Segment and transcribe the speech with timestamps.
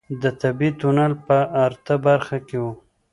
[0.21, 2.65] د طبيعي تونل په ارته برخه کې و.